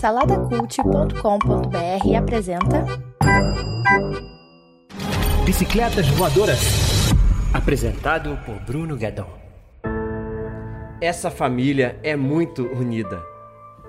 [0.00, 2.84] Saladacult.com.br apresenta
[5.44, 6.60] Bicicletas Voadoras.
[7.52, 9.26] Apresentado por Bruno Guedon.
[11.00, 13.20] Essa família é muito unida.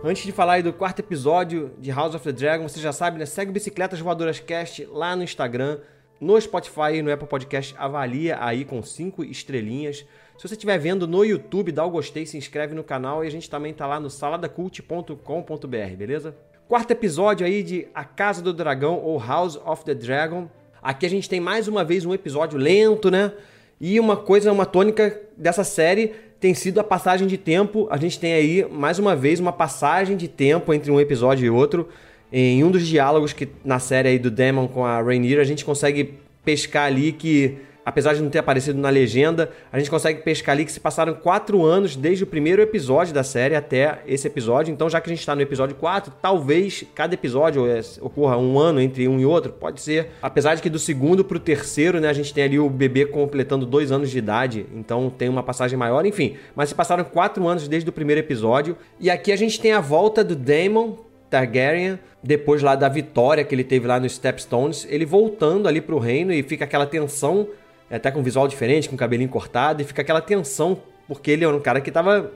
[0.04, 3.20] Antes de falar aí do quarto episódio de House of the Dragon, você já sabe,
[3.20, 3.28] né?
[3.28, 5.78] Segue o Bicicletas Voadoras Cast lá no Instagram,
[6.20, 7.76] no Spotify e no Apple Podcast.
[7.78, 10.06] Avalia aí com cinco estrelinhas.
[10.38, 13.32] Se você estiver vendo no YouTube, dá o gostei, se inscreve no canal e a
[13.32, 16.36] gente também tá lá no saladacult.com.br, beleza?
[16.68, 20.48] Quarto episódio aí de A Casa do Dragão ou House of the Dragon.
[20.82, 23.34] Aqui a gente tem mais uma vez um episódio lento, né?
[23.82, 27.88] E uma coisa, uma tônica dessa série tem sido a passagem de tempo.
[27.92, 31.50] A gente tem aí, mais uma vez, uma passagem de tempo entre um episódio e
[31.50, 31.90] outro.
[32.32, 35.66] Em um dos diálogos que na série aí do Demon com a Rhaenyra, a gente
[35.66, 37.58] consegue pescar ali que
[37.90, 41.14] apesar de não ter aparecido na legenda, a gente consegue pescar ali que se passaram
[41.16, 44.72] quatro anos desde o primeiro episódio da série até esse episódio.
[44.72, 48.60] Então, já que a gente está no episódio 4, talvez cada episódio é, ocorra um
[48.60, 50.12] ano entre um e outro, pode ser.
[50.22, 53.08] Apesar de que do segundo para o terceiro, né, a gente tem ali o bebê
[53.08, 56.36] completando dois anos de idade, então tem uma passagem maior, enfim.
[56.56, 58.78] Mas se passaram quatro anos desde o primeiro episódio.
[59.00, 63.54] E aqui a gente tem a volta do Daemon Targaryen, depois lá da vitória que
[63.54, 67.48] ele teve lá nos Stepstones, ele voltando ali pro reino e fica aquela tensão
[67.90, 71.32] é, até com um visual diferente, com o cabelinho cortado, e fica aquela tensão, porque
[71.32, 72.32] ele é um cara que estava,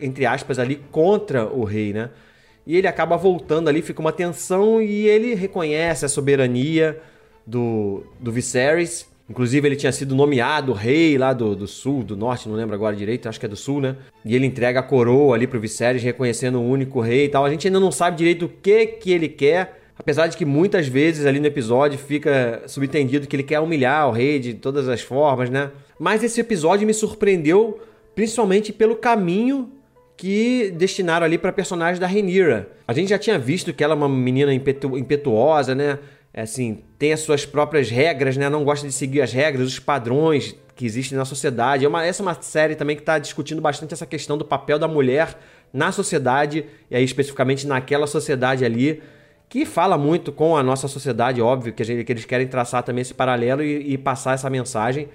[0.00, 2.10] entre aspas, ali contra o rei, né?
[2.66, 7.00] E ele acaba voltando ali, fica uma tensão, e ele reconhece a soberania
[7.46, 9.08] do, do Viserys.
[9.28, 12.96] Inclusive, ele tinha sido nomeado rei lá do, do sul, do norte, não lembro agora
[12.96, 13.96] direito, acho que é do sul, né?
[14.24, 17.44] E ele entrega a coroa ali pro Viserys, reconhecendo o único rei e tal.
[17.44, 20.86] A gente ainda não sabe direito o que que ele quer, Apesar de que muitas
[20.86, 25.00] vezes ali no episódio fica subentendido que ele quer humilhar o rei de todas as
[25.00, 25.72] formas, né?
[25.98, 27.80] Mas esse episódio me surpreendeu
[28.14, 29.72] principalmente pelo caminho
[30.16, 32.68] que destinaram ali para personagem da Rhaenyra.
[32.86, 35.98] A gente já tinha visto que ela é uma menina impetu impetuosa, né?
[36.38, 38.48] É assim, tem as suas próprias regras, né?
[38.48, 41.84] Não gosta de seguir as regras, os padrões que existem na sociedade.
[41.84, 44.78] É uma, essa é uma série também que está discutindo bastante essa questão do papel
[44.78, 45.36] da mulher
[45.72, 49.02] na sociedade, e aí especificamente naquela sociedade ali
[49.48, 53.02] que fala muito com a nossa sociedade, óbvio, que, gente, que eles querem traçar também
[53.02, 55.08] esse paralelo e, e, passar essa mensagem,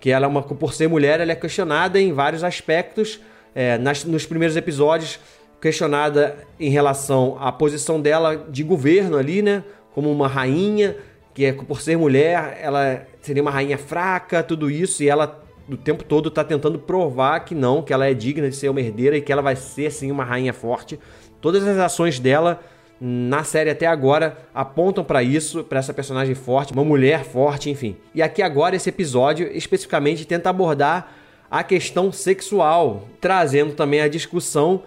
[0.00, 3.20] que ela é uma, por ser mulher, ela é questionada em vários aspectos.
[3.54, 5.20] É, nas, nos primeiros episódios,
[5.60, 9.62] questionada em relação à posição dela de governo ali, né?
[9.94, 10.96] Como uma rainha,
[11.34, 15.76] que é, por ser mulher, ela seria uma rainha fraca, tudo isso, e ela o
[15.76, 19.16] tempo todo está tentando provar que não, que ela é digna de ser uma herdeira
[19.16, 20.98] e que ela vai ser sim uma rainha forte.
[21.40, 22.60] Todas as ações dela
[23.00, 27.96] na série até agora apontam para isso, para essa personagem forte, uma mulher forte, enfim.
[28.14, 31.12] E aqui agora esse episódio especificamente tenta abordar
[31.50, 34.82] a questão sexual, trazendo também a discussão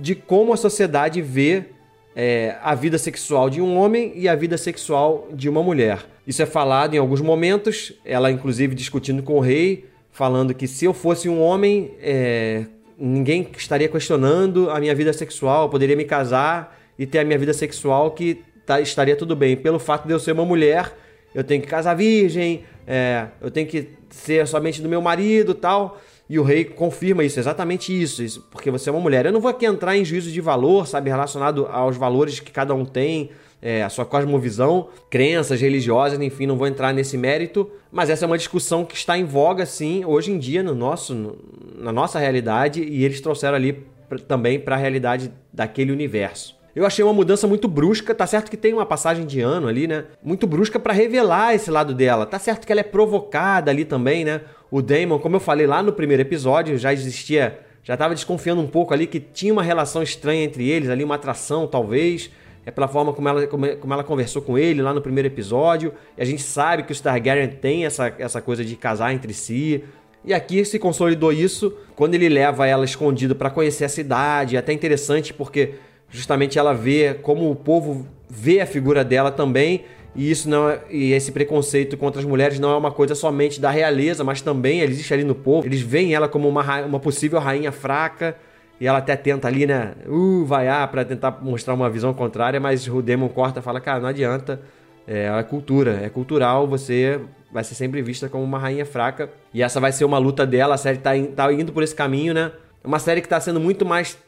[0.00, 1.66] de como a sociedade vê
[2.14, 6.04] é, a vida sexual de um homem e a vida sexual de uma mulher.
[6.26, 10.84] Isso é falado em alguns momentos, ela inclusive discutindo com o rei, falando que se
[10.84, 12.66] eu fosse um homem, é,
[12.98, 17.38] ninguém estaria questionando a minha vida sexual, eu poderia me casar e ter a minha
[17.38, 19.56] vida sexual que tá, estaria tudo bem.
[19.56, 20.92] Pelo fato de eu ser uma mulher,
[21.34, 26.00] eu tenho que casar virgem, é, eu tenho que ser somente do meu marido tal.
[26.28, 29.24] E o rei confirma isso, exatamente isso, isso, porque você é uma mulher.
[29.24, 32.74] Eu não vou aqui entrar em juízo de valor, sabe, relacionado aos valores que cada
[32.74, 33.30] um tem,
[33.62, 38.26] é, a sua cosmovisão, crenças religiosas, enfim, não vou entrar nesse mérito, mas essa é
[38.26, 41.38] uma discussão que está em voga, sim, hoje em dia, no nosso, no,
[41.76, 46.58] na nossa realidade, e eles trouxeram ali pra, também para a realidade daquele universo.
[46.76, 49.88] Eu achei uma mudança muito brusca, tá certo que tem uma passagem de ano ali,
[49.88, 50.04] né?
[50.22, 52.24] Muito brusca para revelar esse lado dela.
[52.24, 54.42] Tá certo que ela é provocada ali também, né?
[54.70, 58.66] O Damon, como eu falei lá no primeiro episódio, já existia, já tava desconfiando um
[58.66, 62.30] pouco ali que tinha uma relação estranha entre eles, ali uma atração talvez.
[62.66, 65.94] É pela forma como ela, como, como ela conversou com ele lá no primeiro episódio.
[66.18, 69.82] E a gente sabe que os Targaryen tem essa, essa coisa de casar entre si.
[70.22, 74.56] E aqui se consolidou isso quando ele leva ela escondida para conhecer a cidade.
[74.56, 75.76] É até interessante porque
[76.10, 79.84] justamente ela vê como o povo vê a figura dela também
[80.18, 83.60] e isso não é, e esse preconceito contra as mulheres não é uma coisa somente
[83.60, 85.64] da realeza, mas também existe ali no povo.
[85.64, 88.34] Eles veem ela como uma, uma possível rainha fraca
[88.80, 92.88] e ela até tenta ali, né, uh, vaiar para tentar mostrar uma visão contrária, mas
[92.88, 94.60] o Demon corta e fala, cara, não adianta,
[95.06, 97.20] é, é cultura, é cultural, você
[97.52, 100.74] vai ser sempre vista como uma rainha fraca e essa vai ser uma luta dela,
[100.74, 102.50] a série tá, in, tá indo por esse caminho, né?
[102.82, 104.18] É uma série que tá sendo muito mais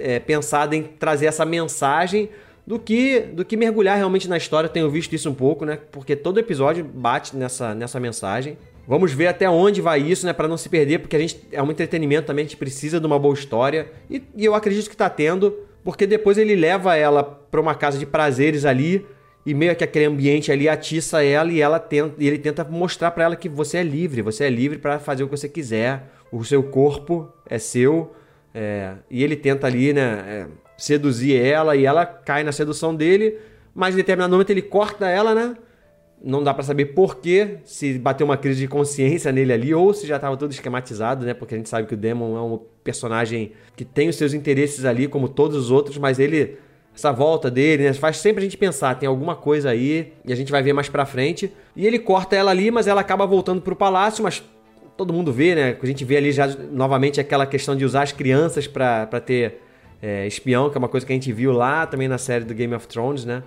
[0.00, 2.28] é, pensada em trazer essa mensagem
[2.68, 4.68] do que do que mergulhar realmente na história.
[4.68, 5.78] Tenho visto isso um pouco, né?
[5.90, 8.58] Porque todo episódio bate nessa, nessa mensagem.
[8.86, 10.34] Vamos ver até onde vai isso, né?
[10.34, 13.06] Para não se perder, porque a gente é um entretenimento também, a gente precisa de
[13.06, 13.90] uma boa história.
[14.10, 15.56] E, e eu acredito que está tendo.
[15.82, 19.06] porque depois ele leva ela para uma casa de prazeres ali
[19.46, 23.12] e meio que aquele ambiente ali atiça ela e ela tenta, e ele tenta mostrar
[23.12, 26.02] para ela que você é livre, você é livre para fazer o que você quiser,
[26.30, 28.12] o seu corpo é seu,
[28.54, 30.46] é, e ele tenta ali, né, é,
[30.78, 33.36] seduzir ela e ela cai na sedução dele,
[33.74, 35.56] mas em determinado momento ele corta ela, né?
[36.22, 39.92] Não dá para saber por quê, se bateu uma crise de consciência nele ali ou
[39.92, 41.34] se já estava tudo esquematizado, né?
[41.34, 44.84] Porque a gente sabe que o Demon é um personagem que tem os seus interesses
[44.84, 46.56] ali, como todos os outros, mas ele
[46.94, 47.92] essa volta dele, né?
[47.92, 50.88] Faz sempre a gente pensar, tem alguma coisa aí, e a gente vai ver mais
[50.88, 51.52] pra frente.
[51.76, 54.42] E ele corta ela ali, mas ela acaba voltando pro palácio, mas
[54.96, 55.76] todo mundo vê, né?
[55.80, 59.60] A gente vê ali já novamente aquela questão de usar as crianças para ter
[60.00, 62.54] é, espião, que é uma coisa que a gente viu lá também na série do
[62.54, 63.42] Game of Thrones, né?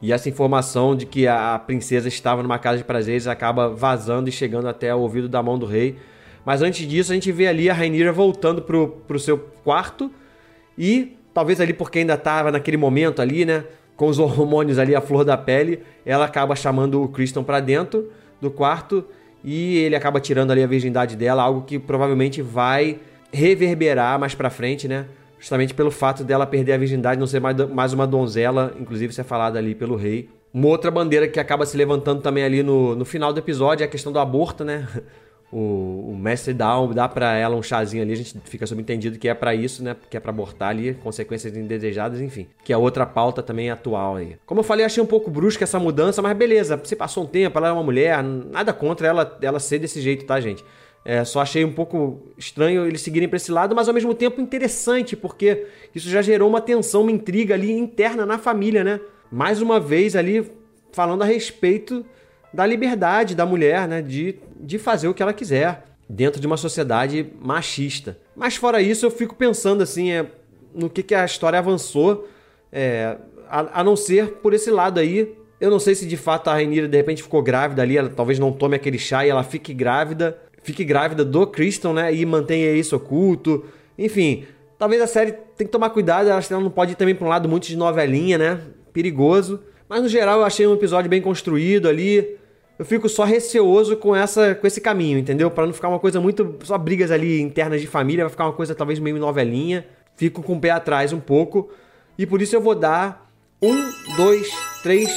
[0.00, 4.32] E essa informação de que a princesa estava numa casa de prazeres acaba vazando e
[4.32, 5.96] chegando até o ouvido da mão do rei.
[6.44, 10.10] Mas antes disso, a gente vê ali a Rainira voltando pro, pro seu quarto
[10.76, 13.64] e talvez ali porque ainda estava naquele momento ali, né?
[13.96, 18.10] Com os hormônios ali, a flor da pele, ela acaba chamando o Kristen para dentro
[18.40, 19.04] do quarto
[19.44, 22.98] e ele acaba tirando ali a virgindade dela, algo que provavelmente vai
[23.32, 25.06] reverberar mais para frente, né?
[25.42, 29.58] Justamente pelo fato dela perder a virgindade, não ser mais uma donzela, inclusive ser falada
[29.58, 30.30] ali pelo rei.
[30.54, 33.86] Uma outra bandeira que acaba se levantando também ali no, no final do episódio é
[33.86, 34.88] a questão do aborto, né?
[35.54, 39.28] O, o mestre dá, dá para ela um chazinho ali, a gente fica subentendido que
[39.28, 39.94] é para isso, né?
[40.08, 42.46] Que é para abortar ali, consequências indesejadas, enfim.
[42.64, 44.38] Que é outra pauta também atual aí.
[44.46, 47.58] Como eu falei, achei um pouco brusca essa mudança, mas beleza, se passou um tempo,
[47.58, 50.64] ela é uma mulher, nada contra ela, ela ser desse jeito, tá, gente?
[51.04, 54.40] É, só achei um pouco estranho eles seguirem para esse lado, mas ao mesmo tempo
[54.40, 59.00] interessante, porque isso já gerou uma tensão, uma intriga ali interna na família, né?
[59.30, 60.48] Mais uma vez ali
[60.92, 62.04] falando a respeito
[62.52, 64.00] da liberdade da mulher, né?
[64.00, 68.16] De, de fazer o que ela quiser dentro de uma sociedade machista.
[68.36, 70.26] Mas fora isso, eu fico pensando assim, é,
[70.72, 72.28] no que, que a história avançou,
[72.70, 73.16] é,
[73.48, 75.36] a, a não ser por esse lado aí.
[75.60, 78.38] Eu não sei se de fato a Rainira de repente ficou grávida ali, ela talvez
[78.38, 82.14] não tome aquele chá e ela fique grávida fique grávida do Kristen, né?
[82.14, 83.64] E mantenha isso oculto.
[83.98, 84.44] Enfim,
[84.78, 87.48] talvez a série tem que tomar cuidado, ela não pode ir também para um lado
[87.48, 88.60] muito de novelinha, né?
[88.92, 89.60] Perigoso.
[89.88, 92.36] Mas no geral eu achei um episódio bem construído ali.
[92.78, 95.50] Eu fico só receoso com essa com esse caminho, entendeu?
[95.50, 98.52] Para não ficar uma coisa muito só brigas ali internas de família, vai ficar uma
[98.52, 99.86] coisa talvez meio novelinha.
[100.16, 101.70] Fico com o pé atrás um pouco.
[102.18, 103.30] E por isso eu vou dar
[103.60, 104.50] um, dois,
[104.82, 105.08] três,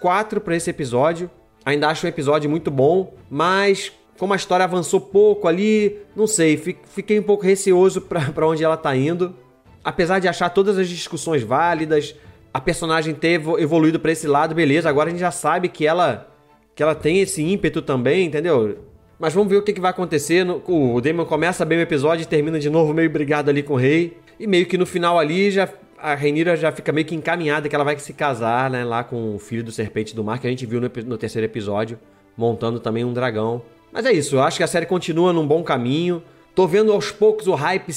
[0.00, 1.30] quatro para esse episódio.
[1.64, 3.92] Ainda acho um episódio muito bom, mas
[4.22, 8.76] como a história avançou pouco ali, não sei, fiquei um pouco receoso para onde ela
[8.76, 9.34] tá indo.
[9.82, 12.14] Apesar de achar todas as discussões válidas,
[12.54, 16.32] a personagem ter evoluído para esse lado, beleza, agora a gente já sabe que ela
[16.72, 18.78] que ela tem esse ímpeto também, entendeu?
[19.18, 20.46] Mas vamos ver o que, que vai acontecer.
[20.68, 23.76] O Damon começa bem o episódio e termina de novo meio brigado ali com o
[23.76, 24.16] rei.
[24.38, 27.74] E meio que no final ali já a Rhaenyra já fica meio que encaminhada que
[27.74, 30.50] ela vai se casar, né, lá com o filho do Serpente do Mar, que a
[30.50, 31.98] gente viu no, no terceiro episódio,
[32.36, 33.62] montando também um dragão.
[33.92, 36.22] Mas é isso, eu acho que a série continua num bom caminho.
[36.54, 37.92] Tô vendo aos poucos o hype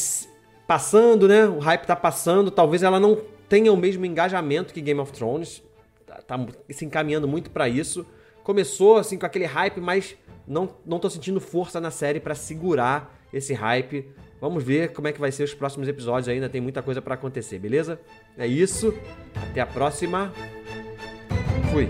[0.67, 1.45] passando, né?
[1.45, 2.51] O hype tá passando.
[2.51, 5.63] Talvez ela não tenha o mesmo engajamento que Game of Thrones.
[6.05, 8.05] Tá, tá se encaminhando muito para isso.
[8.43, 10.15] Começou assim com aquele hype, mas
[10.47, 14.07] não, não tô sentindo força na série para segurar esse hype.
[14.39, 17.15] Vamos ver como é que vai ser os próximos episódios ainda, tem muita coisa para
[17.15, 17.99] acontecer, beleza?
[18.37, 18.93] É isso.
[19.49, 20.31] Até a próxima.
[21.71, 21.89] Fui.